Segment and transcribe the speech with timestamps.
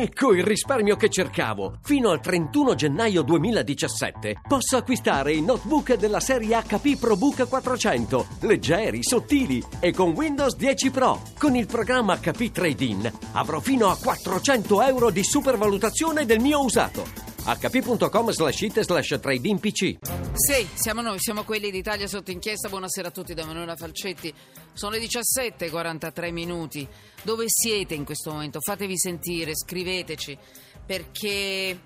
[0.00, 1.80] Ecco il risparmio che cercavo!
[1.82, 9.02] Fino al 31 gennaio 2017 posso acquistare i notebook della serie HP ProBook 400, leggeri,
[9.02, 11.20] sottili e con Windows 10 Pro.
[11.36, 17.26] Con il programma HP Trade-in avrò fino a 400 euro di supervalutazione del mio usato
[17.56, 19.98] hp.com slash it slash trading pc
[20.34, 22.68] Sì, siamo noi, siamo quelli d'Italia sotto inchiesta.
[22.68, 24.32] Buonasera a tutti da Manuela Falcetti.
[24.78, 26.86] Sono le 17.43 minuti.
[27.24, 28.60] Dove siete in questo momento?
[28.60, 30.38] Fatevi sentire, scriveteci
[30.86, 31.76] perché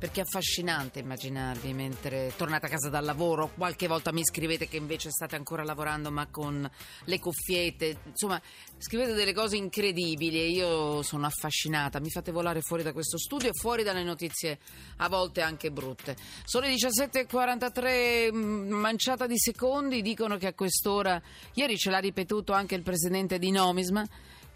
[0.00, 4.78] perché è affascinante immaginarvi mentre tornate a casa dal lavoro, qualche volta mi scrivete che
[4.78, 6.68] invece state ancora lavorando ma con
[7.04, 8.40] le cuffiette, insomma
[8.78, 13.50] scrivete delle cose incredibili e io sono affascinata, mi fate volare fuori da questo studio
[13.50, 14.58] e fuori dalle notizie
[14.96, 16.16] a volte anche brutte.
[16.44, 21.20] Sono le 17.43, mm, manciata di secondi, dicono che a quest'ora,
[21.52, 24.02] ieri ce l'ha ripetuto anche il presidente di Nomisma,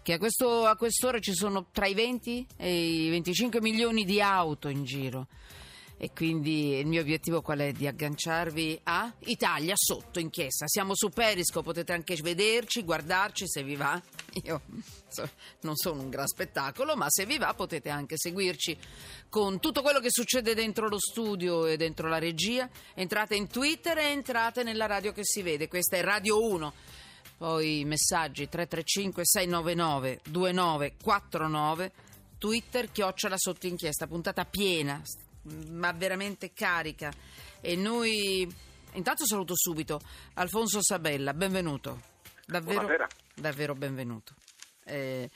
[0.05, 4.21] che a, questo, a quest'ora ci sono tra i 20 e i 25 milioni di
[4.21, 5.25] auto in giro.
[5.97, 7.71] E quindi il mio obiettivo qual è?
[7.71, 10.67] Di agganciarvi a Italia sotto inchiesta.
[10.67, 13.99] Siamo su Perisco, potete anche vederci, guardarci se vi va.
[14.43, 14.61] Io
[15.61, 18.77] non sono un gran spettacolo, ma se vi va potete anche seguirci
[19.27, 22.69] con tutto quello che succede dentro lo studio e dentro la regia.
[22.93, 25.67] Entrate in Twitter e entrate nella radio che si vede.
[25.67, 26.73] Questa è Radio 1
[27.37, 31.91] poi messaggi 335 699 2949
[32.37, 35.01] Twitter chiocciola sotto inchiesta puntata piena
[35.69, 37.11] ma veramente carica.
[37.61, 38.47] E noi
[38.93, 39.99] intanto saluto subito
[40.35, 42.01] Alfonso Sabella benvenuto.
[42.45, 44.33] Davvero, davvero benvenuto.
[44.83, 45.29] Eh,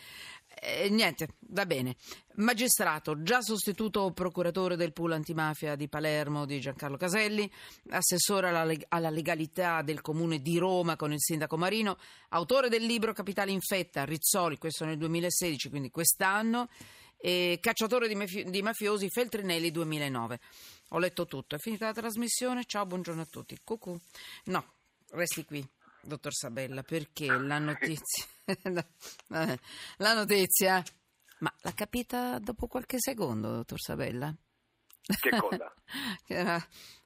[0.61, 1.95] eh, niente, va bene.
[2.35, 7.49] Magistrato, già sostituto procuratore del pool antimafia di Palermo di Giancarlo Caselli,
[7.89, 11.97] assessore alla, leg- alla, legalità del comune di Roma con il sindaco Marino,
[12.29, 16.69] autore del libro Capitale infetta, Rizzoli, questo nel 2016, quindi quest'anno,
[17.17, 20.39] e cacciatore di, mafio- di mafiosi Feltrinelli 2009.
[20.89, 23.57] Ho letto tutto, è finita la trasmissione, ciao, buongiorno a tutti.
[23.63, 23.97] Cucù.
[24.45, 24.73] No,
[25.11, 25.65] resti qui
[26.01, 28.25] dottor Sabella, perché la notizia...
[29.97, 30.83] la notizia...
[31.39, 34.35] Ma l'ha capita dopo qualche secondo, dottor Sabella?
[35.19, 35.73] Che cosa?
[36.27, 36.61] era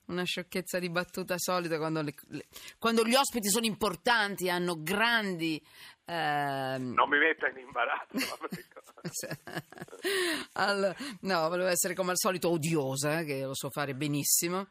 [0.07, 5.63] una sciocchezza di battuta solita quando, le, le, quando gli ospiti sono importanti, hanno grandi...
[6.05, 6.93] Ehm...
[6.93, 8.37] Non mi metta in imbarazzo.
[10.53, 14.67] allora, no, volevo essere come al solito odiosa, che lo so fare benissimo.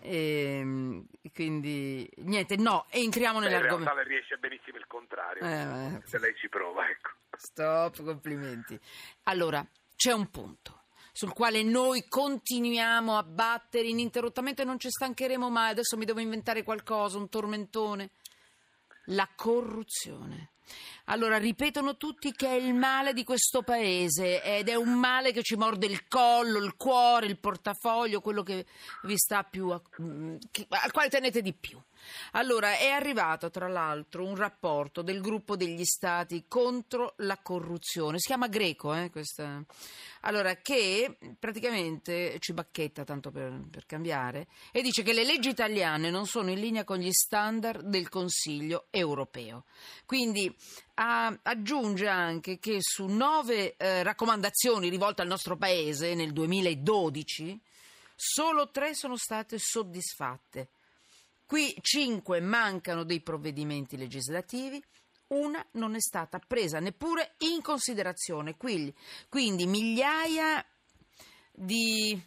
[0.00, 3.76] E, ehm, quindi niente, no, entriamo nell'argomento.
[3.76, 5.42] In realtà le riesce benissimo il contrario.
[5.42, 7.10] Eh, se lei ci prova, ecco.
[7.36, 8.78] Stop, complimenti.
[9.24, 9.64] Allora,
[9.94, 15.70] c'è un punto sul quale noi continuiamo a battere ininterrottamente e non ci stancheremo mai.
[15.70, 18.10] Adesso mi devo inventare qualcosa, un tormentone.
[19.06, 20.50] La corruzione.
[21.10, 25.42] Allora, ripetono tutti che è il male di questo paese ed è un male che
[25.42, 28.66] ci morde il collo, il cuore, il portafoglio, quello che
[29.04, 29.70] vi sta più.
[29.70, 30.36] A, mm,
[30.68, 31.80] al quale tenete di più.
[32.32, 38.18] Allora, è arrivato tra l'altro un rapporto del gruppo degli stati contro la corruzione.
[38.18, 39.62] Si chiama Greco, eh, questa.
[40.22, 46.10] Allora, che praticamente ci bacchetta, tanto per, per cambiare, e dice che le leggi italiane
[46.10, 49.64] non sono in linea con gli standard del Consiglio europeo.
[50.04, 50.54] Quindi
[50.94, 57.60] a, aggiunge anche che su nove eh, raccomandazioni rivolte al nostro paese nel 2012,
[58.14, 60.68] solo tre sono state soddisfatte.
[61.46, 64.82] Qui cinque mancano dei provvedimenti legislativi,
[65.28, 68.56] una non è stata presa neppure in considerazione.
[68.56, 68.94] Quindi,
[69.28, 70.64] quindi migliaia
[71.52, 72.20] di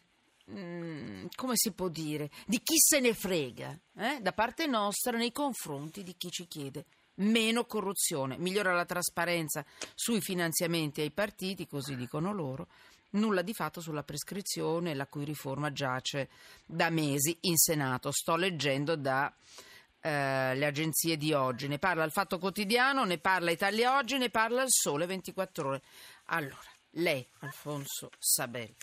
[0.50, 5.32] mm, come si può dire, di chi se ne frega eh, da parte nostra nei
[5.32, 11.96] confronti di chi ci chiede meno corruzione, migliora la trasparenza sui finanziamenti ai partiti, così
[11.96, 12.68] dicono loro,
[13.12, 16.30] nulla di fatto sulla prescrizione, la cui riforma giace
[16.66, 18.12] da mesi in Senato.
[18.12, 19.34] Sto leggendo da
[20.02, 21.68] eh, le agenzie di oggi.
[21.68, 25.82] Ne parla il Fatto Quotidiano, ne parla Italia Oggi, ne parla il Sole 24 Ore.
[26.26, 26.58] Allora,
[26.92, 28.74] lei, Alfonso Sabella,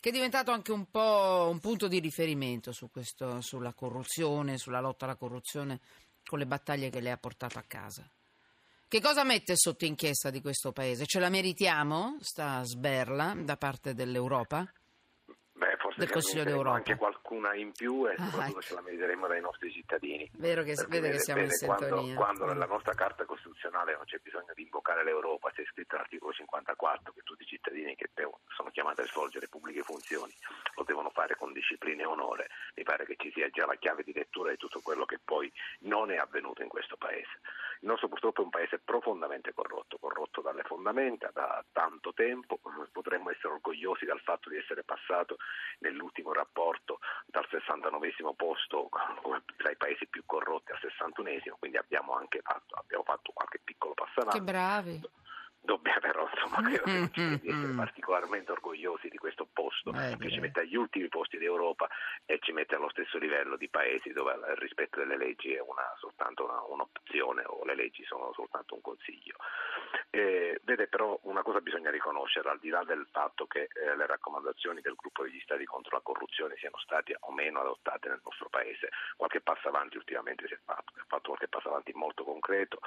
[0.00, 4.80] che è diventato anche un po' un punto di riferimento su questo, sulla corruzione, sulla
[4.80, 5.80] lotta alla corruzione,
[6.26, 8.08] con le battaglie che lei ha portato a casa.
[8.86, 11.06] Che cosa mette sotto inchiesta di questo paese?
[11.06, 14.70] Ce la meritiamo, sta sberla, da parte dell'Europa?
[15.52, 16.76] Beh, forse del Consiglio d'Europa.
[16.76, 16.96] anche
[17.34, 18.62] qualcuna in più e ah, soprattutto ecco.
[18.62, 20.30] ce la meriteremo dai nostri cittadini.
[20.34, 22.14] Vero che, vede che siamo vede in quando, sintonia.
[22.14, 22.48] Quando mm.
[22.48, 27.22] nella nostra Carta Costituzionale non c'è bisogno di invocare l'Europa, c'è scritto l'articolo 54 che
[27.22, 28.10] tutti i cittadini che
[28.54, 30.32] sono chiamati per svolgere pubbliche funzioni
[30.76, 34.02] lo devono fare con disciplina e onore, mi pare che ci sia già la chiave
[34.02, 37.40] di lettura di tutto quello che poi non è avvenuto in questo Paese.
[37.80, 42.58] Il nostro purtroppo è un Paese profondamente corrotto, corrotto dalle fondamenta da tanto tempo,
[42.92, 45.36] potremmo essere orgogliosi dal fatto di essere passato
[45.80, 48.88] nell'ultimo rapporto dal 69 posto
[49.56, 53.94] tra i paesi più corrotti al 61 quindi abbiamo anche fatto, abbiamo fatto qualche piccolo
[54.20, 54.38] avanti.
[54.38, 55.00] Che bravi!
[55.64, 60.30] Dobbiamo però insomma credo che ci di essere particolarmente orgogliosi di questo posto eh, che
[60.30, 61.88] ci mette agli ultimi posti d'Europa
[62.26, 65.94] e ci mette allo stesso livello di paesi dove il rispetto delle leggi è una,
[65.98, 69.36] soltanto una, un'opzione o le leggi sono soltanto un consiglio.
[70.10, 74.06] Eh, vede però una cosa bisogna riconoscere, al di là del fatto che eh, le
[74.06, 78.48] raccomandazioni del gruppo degli Stati contro la corruzione siano state o meno adottate nel nostro
[78.48, 82.22] Paese, qualche passo avanti ultimamente si è fatto, si è fatto qualche passo avanti molto
[82.22, 82.78] concreto,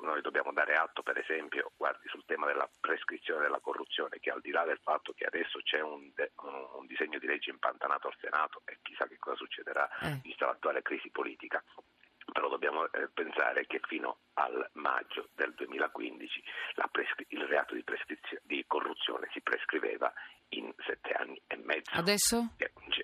[0.00, 4.40] noi dobbiamo dare atto per esempio, guardi, sul tema della prescrizione della corruzione, che al
[4.40, 8.16] di là del fatto che adesso c'è un, de- un disegno di legge impantanato al
[8.20, 10.18] Senato e chissà che cosa succederà eh.
[10.22, 11.62] vista l'attuale crisi politica,
[12.32, 16.42] però dobbiamo eh, pensare che fino al maggio del 2015
[16.90, 17.84] prescri- il reato di,
[18.42, 20.12] di, corruzione si prescriveva
[20.50, 21.92] in sette anni e mezzo.
[21.92, 22.54] Adesso?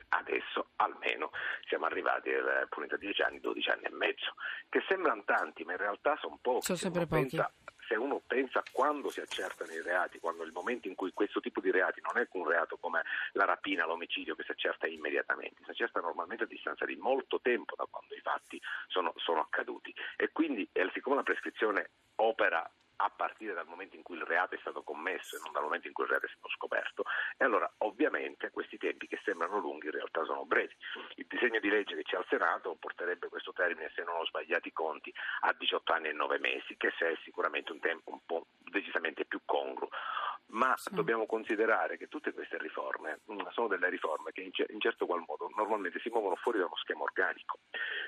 [0.09, 1.31] Adesso almeno
[1.69, 4.35] siamo arrivati a punita 10 anni, 12 anni e mezzo,
[4.69, 6.65] che sembrano tanti, ma in realtà sono pochi.
[6.65, 7.37] Sono sempre pochi.
[7.37, 7.53] Pensa,
[7.87, 11.61] se uno pensa quando si accertano i reati, quando il momento in cui questo tipo
[11.61, 13.03] di reati non è un reato come
[13.33, 17.75] la rapina, l'omicidio che si accerta immediatamente, si accerta normalmente a distanza di molto tempo
[17.77, 19.95] da quando i fatti sono, sono accaduti.
[20.17, 24.55] E quindi eh, siccome la prescrizione opera a partire dal momento in cui il reato
[24.55, 27.05] è stato commesso e non dal momento in cui il reato è stato scoperto.
[27.37, 30.75] E allora ovviamente questi tempi che sembrano lunghi in realtà sono brevi.
[31.17, 34.69] Il disegno di legge che c'è al Senato porterebbe questo termine, se non ho sbagliato
[34.69, 38.47] i conti, a 18 anni e 9 mesi, che è sicuramente un tempo un po'
[38.59, 39.89] decisamente più congruo
[40.67, 40.95] ma sì.
[40.95, 45.25] dobbiamo considerare che tutte queste riforme mm, sono delle riforme che in, in, certo qual
[45.27, 47.59] modo normalmente si muovono fuori da uno schema organico.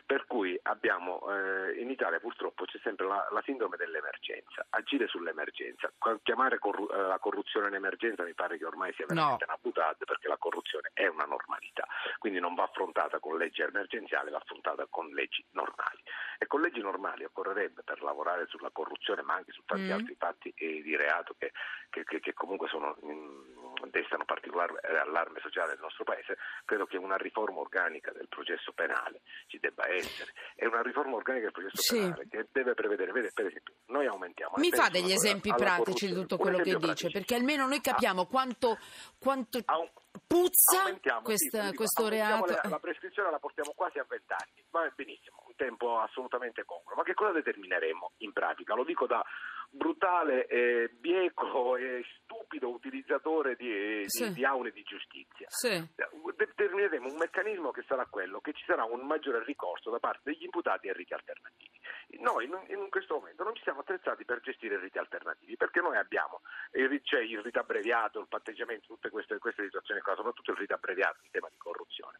[0.04, 5.92] Per cui abbiamo eh, in Italia purtroppo c'è sempre la, la, sindrome dell'emergenza, agire sull'emergenza,
[6.22, 9.52] chiamare corru- eh, la corruzione in emergenza mi pare che ormai sia veramente no.
[9.52, 11.86] una butade perché la corruzione è una normalità,
[12.18, 16.02] quindi non va affrontata con leggi emergenziali, va affrontata con leggi normali.
[16.38, 19.92] E con leggi normali occorrerebbe per lavorare sulla corruzione ma anche su tanti mm.
[19.92, 21.52] altri fatti eh, di reato che,
[21.90, 24.72] che, che che comunque sono, mh, destano particolare
[25.04, 29.86] allarme sociale nel nostro Paese, credo che una riforma organica del processo penale ci debba
[29.92, 30.32] essere.
[30.54, 31.98] È una riforma organica del processo sì.
[31.98, 34.54] penale che deve prevedere, vede, per esempio, noi aumentiamo.
[34.56, 38.26] Mi fa degli esempi pratici di tutto quello che dice, perché almeno noi capiamo ah.
[38.26, 38.78] quanto,
[39.18, 39.76] quanto ah,
[40.26, 42.52] puzza questa, sì, questo reato.
[42.52, 46.96] La, la, prescrizione la portiamo quasi a vent'anni, va benissimo, un tempo assolutamente congruo.
[46.96, 48.74] Ma che cosa determineremo in pratica?
[48.74, 49.22] Lo dico da
[49.70, 54.32] brutale, eh, bieco e stupido utilizzatore di, sì.
[54.32, 55.46] di, aule di giustizia.
[55.48, 55.86] Sì.
[56.36, 60.44] Determineremo un meccanismo che sarà quello che ci sarà un maggiore ricorso da parte degli
[60.44, 61.78] imputati a riti alternativi.
[62.20, 65.80] Noi in, in questo momento non ci siamo attrezzati per gestire i riti alternativi perché
[65.80, 66.40] noi abbiamo
[66.72, 70.74] il, cioè il rito abbreviato, il patteggiamento, tutte queste, queste situazioni qua, soprattutto il rito
[70.74, 72.18] abbreviato in tema di corruzione,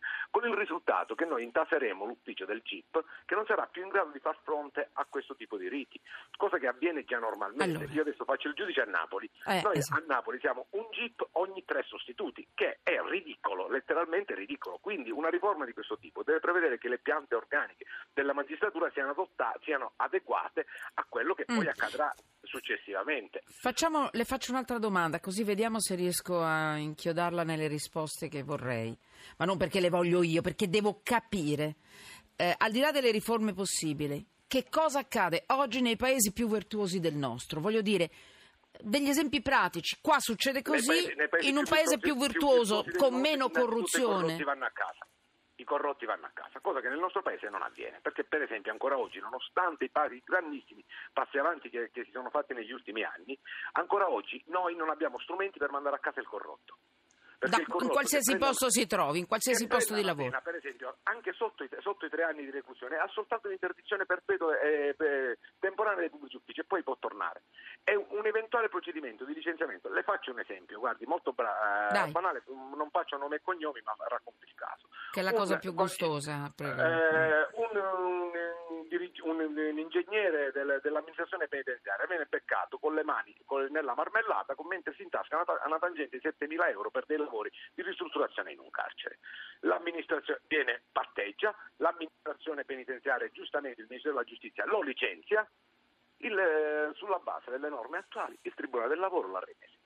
[0.49, 4.19] il risultato che noi intaseremo l'ufficio del GIP che non sarà più in grado di
[4.19, 6.00] far fronte a questo tipo di riti,
[6.37, 7.77] cosa che avviene già normalmente.
[7.79, 7.93] Allora.
[7.93, 9.31] Io adesso faccio il giudice a Napoli.
[9.47, 10.03] Eh, Noi esatto.
[10.03, 14.79] a Napoli siamo un GIP ogni tre sostituti, che è ridicolo, letteralmente ridicolo.
[14.79, 19.11] Quindi una riforma di questo tipo deve prevedere che le piante organiche della magistratura siano,
[19.11, 21.69] adottate, siano adeguate a quello che poi mm.
[21.69, 22.15] accadrà
[22.49, 23.43] successivamente.
[23.45, 28.97] Facciamo, le faccio un'altra domanda, così vediamo se riesco a inchiodarla nelle risposte che vorrei.
[29.37, 31.76] Ma non perché le voglio io, perché devo capire.
[32.37, 37.00] Eh, al di là delle riforme possibili, che cosa accade oggi nei paesi più virtuosi
[37.00, 37.61] del nostro.
[37.61, 38.11] Voglio dire,
[38.81, 39.99] degli esempi pratici.
[40.00, 43.50] Qua succede così, nei paesi, nei paesi in un paese più virtuoso, più con meno
[43.50, 44.37] corruzione.
[45.61, 46.61] I corrotti vanno a casa.
[46.61, 50.23] Cosa che nel nostro paese non avviene, perché per esempio ancora oggi, nonostante i, pari,
[50.25, 53.37] grandissimi passi avanti che, che si sono fatti negli ultimi anni,
[53.73, 56.77] ancora oggi noi non abbiamo strumenti per mandare a casa il corrotto.
[57.38, 60.28] Da, in qualsiasi posto si trovi, in qualsiasi posto di lavoro.
[60.28, 64.07] Pena, per esempio, anche sotto i, sotto i, tre anni di reclusione ha soltanto l'interdizione
[64.07, 67.42] perpetua e, e, temporanea dei pubblici uffici e poi può tornare.
[67.85, 69.88] È un eventuale procedimento di licenziamento.
[69.88, 73.95] Le faccio un esempio, guardi, molto bra- eh, banale, non faccio nome e cognomi, ma
[74.09, 74.88] racconto il caso.
[75.12, 76.52] Che è la un, cosa più gustosa.
[76.57, 78.33] Eh, un, un,
[79.23, 85.02] un, ingegnere del, dell'amministrazione penitenziaria viene beccato con le mani con, nella marmellata mentre si
[85.02, 89.18] intasca una, una tangente di 7.000 euro per dei lavori di ristrutturazione in un carcere.
[89.61, 95.49] L'amministrazione viene patteggia, l'amministrazione penitenziaria, giustamente il Ministero della Giustizia lo licenzia,
[96.18, 99.77] il, sulla base delle norme attuali il Tribunale del Lavoro l'ha rimesso.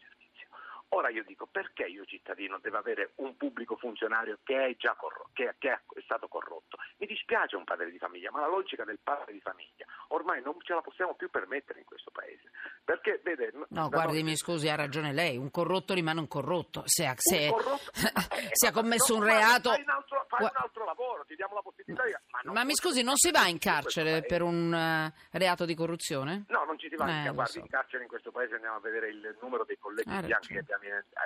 [0.94, 5.30] Ora io dico perché io cittadino devo avere un pubblico funzionario che è già corrotto,
[5.32, 6.76] che, che è stato corrotto?
[6.98, 10.54] Mi dispiace un padre di famiglia, ma la logica del padre di famiglia ormai non
[10.60, 12.50] ce la possiamo più permettere in questo paese.
[12.84, 14.22] Perché, vede, no, guardi, noi...
[14.24, 16.82] mi scusi, ha ragione lei, un corrotto rimane un corrotto.
[16.84, 19.70] Se ha, se, corrotto, eh, se ha commesso un reato...
[19.70, 22.12] Fai un, altro, fai un altro lavoro, ti diamo la possibilità di...
[22.44, 26.44] Ma, ma mi scusi, non si va in carcere per un uh, reato di corruzione?
[26.48, 26.61] No,
[27.04, 27.58] va eh, in, guardi, so.
[27.60, 30.58] in carcere in questo paese, andiamo a vedere il numero dei colleghi ah, bianchi che
[30.58, 30.82] abbiamo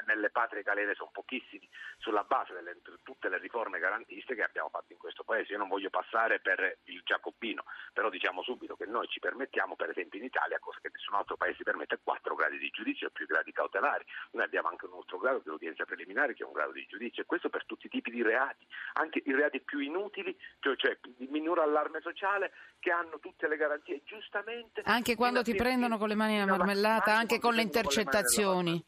[0.07, 1.69] nelle patrie galere sono pochissimi
[1.99, 5.53] sulla base di tutte le riforme garantiste che abbiamo fatto in questo paese.
[5.53, 9.91] Io non voglio passare per il giacobino, però diciamo subito che noi ci permettiamo, per
[9.91, 13.27] esempio in Italia, cosa che nessun altro paese permette, quattro gradi di giudizio e più
[13.27, 14.05] gradi cautelari.
[14.33, 17.27] Noi abbiamo anche un altro grado dell'udienza preliminare che è un grado di giudizio e
[17.27, 21.27] questo per tutti i tipi di reati, anche i reati più inutili, cioè, cioè di
[21.27, 24.83] minore allarme sociale, che hanno tutte le garanzie giustamente.
[24.85, 28.85] Anche quando ti prendono con le mani nella marmellata, anche con le intercettazioni.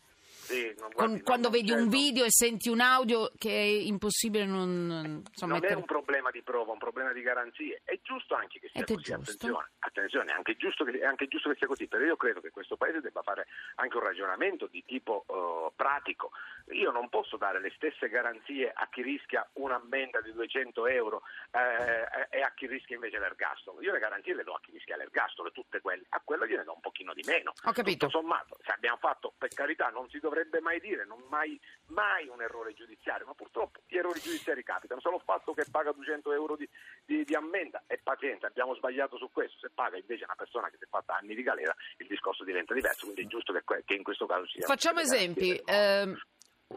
[0.49, 1.82] Sì, guardi, quando vedi certo.
[1.82, 5.23] un video e senti un audio che è impossibile non...
[5.28, 5.75] Insomma, non mettere...
[5.75, 7.82] è un problema di prova, un problema di garanzie.
[7.85, 11.50] È giusto anche che sia Ed così, attenzione, attenzione è, anche che, è anche giusto
[11.50, 14.82] che sia così, però io credo che questo Paese debba fare anche un ragionamento di
[14.87, 16.30] tipo uh, pratico.
[16.70, 22.37] Io non posso dare le stesse garanzie a chi rischia un'ammenda di 200 euro eh,
[22.37, 23.80] e a chi rischia invece l'ergastolo.
[23.82, 26.04] Io le garanzie le do a chi rischia l'ergastolo, tutte quelle.
[26.10, 27.52] A quello gliene do un pochino di meno.
[27.64, 28.06] Ho capito.
[28.06, 32.28] Tutto sommato, se abbiamo fatto, per carità, non si dovrebbe mai dire, non mai, mai
[32.28, 36.32] un errore giudiziario, ma purtroppo gli errori giudiziari capitano, solo il fatto che paga 200
[36.32, 36.68] euro di,
[37.04, 40.76] di, di ammenda e pazienza, abbiamo sbagliato su questo, se paga invece una persona che
[40.76, 43.94] si è fatta anni di galera il discorso diventa diverso, quindi è giusto che, che
[43.94, 44.66] in questo caso sia...
[44.66, 45.60] Facciamo esempi,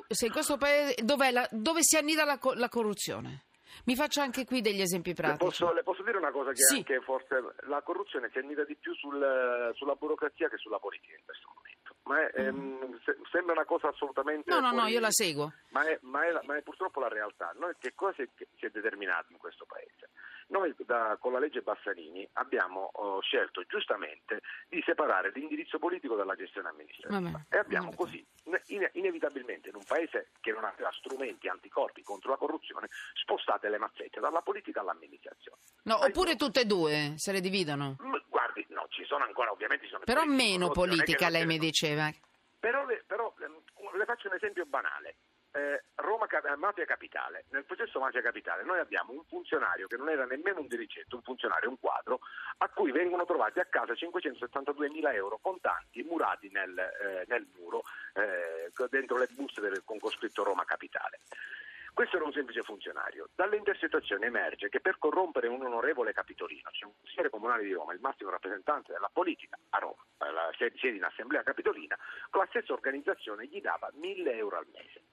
[0.07, 0.95] se in questo paese,
[1.31, 3.45] la, dove si annida la, la corruzione?
[3.85, 5.43] Mi faccio anche qui degli esempi pratici.
[5.43, 6.77] Le posso, le posso dire una cosa che sì.
[6.77, 11.23] anche forse la corruzione si annida di più sul, sulla burocrazia che sulla politica in
[11.25, 14.49] questo momento ma è, ehm, se, sembra una cosa assolutamente...
[14.49, 15.53] No, no, fuori, no, io la seguo.
[15.69, 17.53] Ma è, ma, è, ma è, purtroppo la realtà.
[17.57, 20.09] Noi, che cosa si è, si è determinato in questo Paese?
[20.51, 26.35] Noi da, con la legge Bassanini abbiamo oh, scelto giustamente di separare l'indirizzo politico dalla
[26.35, 27.55] gestione amministrativa Vabbè.
[27.55, 28.23] e abbiamo così
[28.67, 33.77] in, inevitabilmente in un paese che non aveva strumenti anticorpi contro la corruzione spostate le
[33.77, 35.61] mazzette dalla politica all'amministrazione.
[35.83, 37.95] No, oppure tutte e due se le dividono?
[38.27, 39.85] Guardi, no, ci sono ancora ovviamente...
[39.85, 42.11] Ci sono Però meno politica lei mi diceva.
[42.59, 45.15] Però, però le faccio un esempio banale
[45.53, 50.25] eh, Roma Mafia Capitale, nel processo Mafia Capitale noi abbiamo un funzionario che non era
[50.25, 52.19] nemmeno un dirigente, un funzionario, un quadro,
[52.57, 57.83] a cui vengono trovati a casa 572 mila euro contanti murati nel, eh, nel muro
[58.13, 61.19] eh, dentro le buste del, con scritto Roma Capitale.
[61.93, 63.27] Questo era un semplice funzionario.
[63.35, 67.93] Dalle intercettazioni emerge che per corrompere un onorevole capitolino, cioè un consigliere comunale di Roma,
[67.93, 71.97] il massimo rappresentante della politica a Roma, la sede in assemblea capitolina,
[72.29, 75.03] con la stessa organizzazione gli dava 1000 euro al mese.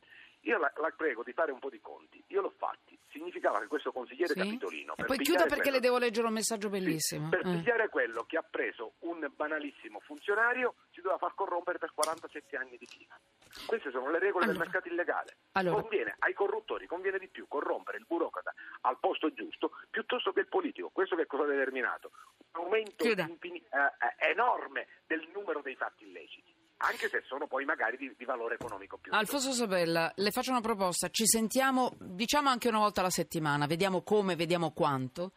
[0.43, 2.23] Io la, la, prego di fare un po' di conti.
[2.29, 2.99] Io l'ho fatti.
[3.11, 4.39] Significava che questo consigliere sì?
[4.39, 4.95] capitolino.
[4.97, 7.25] E poi chiuda perché quello, le devo leggere un messaggio bellissimo.
[7.25, 7.51] Sì, per eh.
[7.57, 12.77] pigliare quello che ha preso un banalissimo funzionario si doveva far corrompere per 47 anni
[12.79, 13.19] di fila.
[13.67, 14.59] Queste sono le regole allora.
[14.59, 15.37] del mercato illegale.
[15.53, 15.81] Allora.
[15.81, 20.49] Conviene ai corruttori, conviene di più corrompere il burocrata al posto giusto piuttosto che il
[20.49, 20.91] politico.
[20.91, 22.13] Questo che cosa ha determinato?
[22.53, 27.97] Un aumento infin- eh, enorme del numero dei fatti illeciti anche se sono poi magari
[27.97, 29.13] di, di valore economico più.
[29.13, 34.03] Alfonso Sabella, le faccio una proposta, ci sentiamo diciamo anche una volta alla settimana, vediamo
[34.03, 35.33] come, vediamo quanto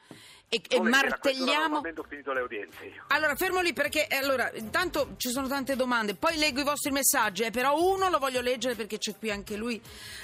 [0.54, 1.82] e, e martelliamo.
[3.08, 7.44] Allora, fermo lì perché allora, intanto ci sono tante domande, poi leggo i vostri messaggi,
[7.44, 9.82] eh, però uno lo voglio leggere perché c'è qui anche lui.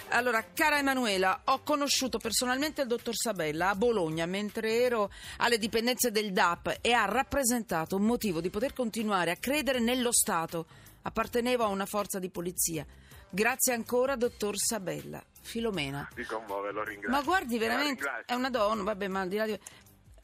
[0.09, 6.11] Allora, cara Emanuela, ho conosciuto personalmente il dottor Sabella a Bologna mentre ero alle dipendenze
[6.11, 10.65] del DAP e ha rappresentato un motivo di poter continuare a credere nello Stato
[11.07, 12.85] Apparteneva a una forza di polizia.
[13.29, 15.23] Grazie ancora, dottor Sabella.
[15.41, 16.09] Filomena.
[16.15, 17.09] Mi commuove, lo ringrazio.
[17.09, 19.57] Ma guardi, veramente, è una donna, vabbè, ma al di là di...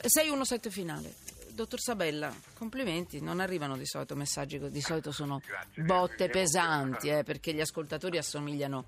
[0.06, 1.16] 617 finale.
[1.52, 7.24] Dottor Sabella, complimenti, non arrivano di solito messaggi, di solito sono grazie, botte pesanti, eh,
[7.24, 8.86] perché gli ascoltatori assomigliano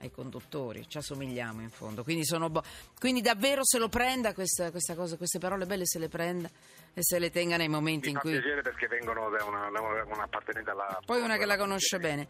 [0.00, 2.02] ai conduttori, ci assomigliamo in fondo.
[2.02, 2.62] Quindi, bo-
[2.98, 6.50] quindi davvero se lo prenda questa, questa, cosa, queste parole belle se le prenda
[6.94, 8.30] e se le tenga nei momenti Mi in cui...
[8.30, 9.68] Mi fa piacere perché vengono da una,
[10.04, 11.00] una appartenente alla...
[11.04, 12.28] Poi una che la conosce bene.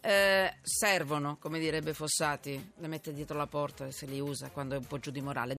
[0.00, 4.74] Eh, servono, come direbbe Fossati, le mette dietro la porta e se li usa quando
[4.74, 5.54] è un po' giù di morale.